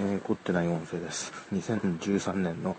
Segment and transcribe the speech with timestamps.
[0.00, 1.32] ー、凝ってない音声です。
[1.52, 2.76] 2013年の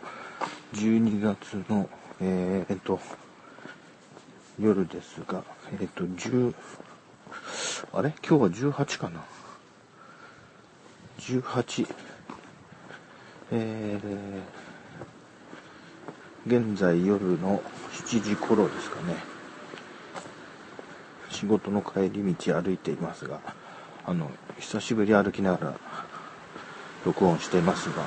[0.74, 1.90] 12月の、
[2.22, 2.98] えー、えっと、
[4.58, 5.44] 夜ですが、
[5.82, 6.54] えっと、10、
[7.92, 8.14] あれ？
[8.26, 9.26] 今日は18かな
[11.20, 11.94] ?18、
[13.52, 17.62] えー、現在夜の
[17.92, 19.16] 7時頃ですかね。
[21.32, 23.42] 仕事の帰り道歩いていますが、
[24.06, 25.76] あの、久しぶり歩きながら
[27.06, 28.04] 録音してますが、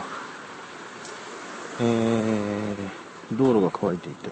[1.80, 4.30] えー、道路が乾いていて、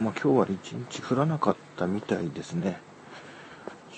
[0.00, 2.80] まあ、今日は一日降らなかったみたいですね。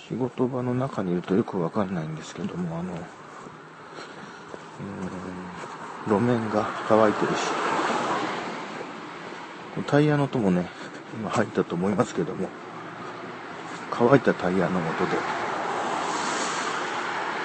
[0.09, 2.95] 仕事場の中にいるとよくわかんないんですけども、あの、
[6.09, 7.39] 路面が乾いてるし、
[9.87, 10.67] タイヤの音もね、
[11.15, 12.49] 今入ったと思いますけども、
[13.91, 15.17] 乾いたタイヤの音で、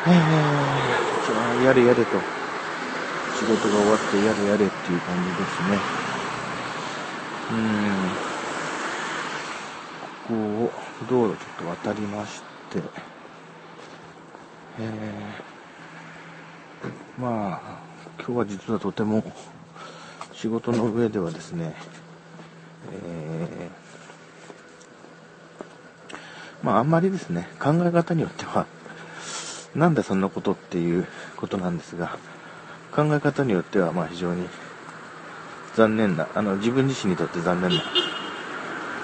[0.07, 2.19] えー、やれやれと、
[3.39, 5.79] 仕事が終わってやれやれっていう感じですね。
[7.51, 7.65] うん。
[10.27, 10.33] ここ
[10.65, 10.71] を、
[11.09, 12.81] 道路ちょっと渡りまして、
[14.79, 17.79] えー、まあ、
[18.19, 19.23] 今日は実はとても、
[20.33, 21.75] 仕事の上ではですね、
[22.91, 28.65] えー、まああんまりですね、考え方によっては、
[29.75, 32.17] なんでそんなことっていうことなんですが、
[32.95, 34.47] 考え方によっては、まあ非常に
[35.75, 37.83] 残念な、あの、自分自身にとって残念な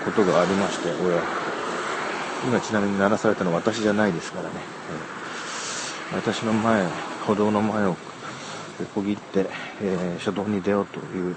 [0.05, 1.21] ことがありまして、親。
[2.43, 4.55] 今ちなみに鳴らされたのは私じゃないですからね。
[6.11, 6.87] えー、私の前、
[7.27, 7.95] 歩道の前を
[8.79, 9.47] 横切って、
[9.81, 11.35] えー、車道に出ようという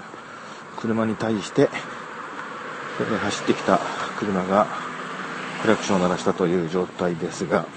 [0.77, 1.69] 車に対して、
[2.99, 3.79] えー、走ってきた
[4.17, 4.65] 車が
[5.61, 7.67] クラクションを鳴らしたという状態ですが、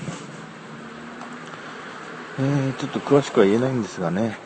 [2.41, 4.39] えー、ちょっと詳しくは言えないんですがね。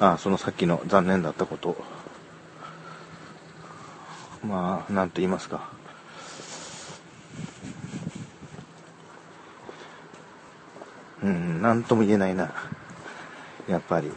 [0.00, 1.76] あ、そのさっきの残念だったこと。
[4.44, 5.70] まあ、なんと言いますか。
[11.22, 12.52] うん、なんとも言えないな。
[13.68, 14.10] やっぱり。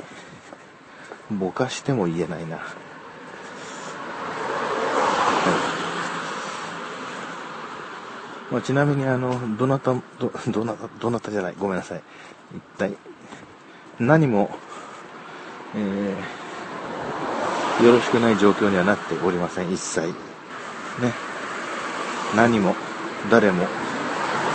[1.30, 2.59] ぼかしても言えないな。
[8.51, 10.01] まあ、ちなみにあの、どなた、ど、
[10.47, 12.01] どなた、どなたじゃない、ごめんなさい。
[12.56, 12.95] 一体、
[14.00, 14.57] 何も、
[15.75, 20.07] えー、よろしくない状況にはなっておりません、一切。
[20.07, 20.13] ね。
[22.35, 22.75] 何も、
[23.31, 23.66] 誰も、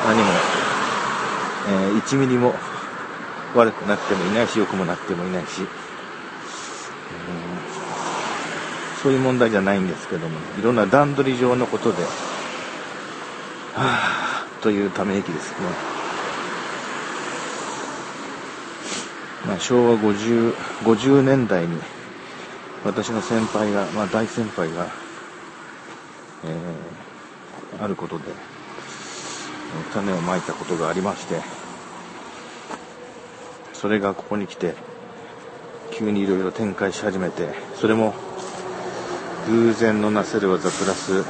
[0.07, 0.25] 何も、
[1.69, 2.55] えー、1ミリも
[3.55, 5.67] 悪くなってもいないし、良くもなってもいないし、
[9.03, 12.05] そういう問題じゃないんですけども、いろんな段取り上のことで、
[13.75, 15.57] はぁ、というため息ですね。
[19.47, 20.55] まあ、昭和50、
[20.85, 21.79] 50年代に、
[22.85, 24.87] 私の先輩が、まあ、大先輩が、
[26.45, 28.25] えー、あることで、
[29.93, 31.41] 種をまいたことがありまして、
[33.73, 34.75] それがここに来て、
[35.93, 38.15] 急にいろいろ展開し始めて、それも、
[39.49, 41.25] 偶然のなせる技プラス、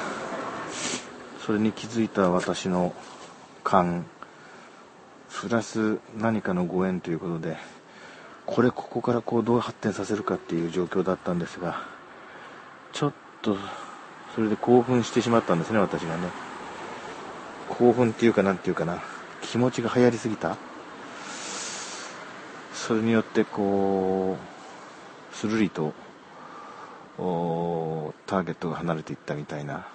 [1.50, 2.94] それに気づいた私の
[3.64, 4.06] 勘、
[5.28, 7.56] プラス何かのご縁ということで、
[8.46, 11.82] これここからこうどう発展させるかっていう状況だったんですが、
[12.92, 13.12] ちょっ
[13.42, 13.56] と、
[14.36, 16.28] それで興奮してしまったんですね、私がね。
[17.68, 19.02] 興奮っていうかなんていうかな、
[19.42, 20.56] 気持ちが流行りすぎた。
[22.74, 24.36] それによってこ
[25.32, 25.94] う、するりと、
[27.16, 29.88] ターゲットが離れていったみたいな。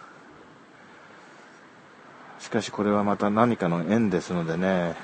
[2.46, 4.96] しかしこれはまた何かの縁ですのでね、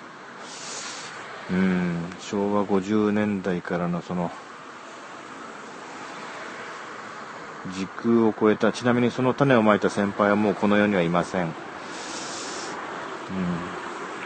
[1.50, 4.30] うん、昭和50年代からのその、
[7.76, 11.46] 時空を超えた、ちなみにその種をまいた先輩はもうこの世にはいません。
[11.46, 11.52] うん、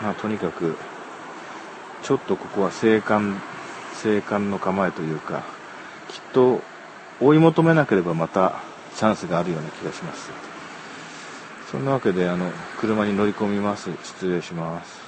[0.03, 0.75] まあとにかく、
[2.03, 3.41] ちょっとここは生還、
[3.93, 5.45] 生還の構えというか、
[6.09, 6.59] きっと
[7.21, 8.61] 追い求めなければまた
[8.97, 10.54] チャンスがあるような気がします。
[11.65, 13.97] そんなわけで、あの、車に乗り込みます。
[14.01, 15.04] 失礼します。